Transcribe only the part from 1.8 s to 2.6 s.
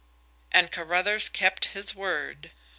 word.